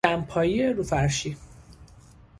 دمپایی 0.05 0.73
رو 0.73 0.83
فرشی 0.83 1.37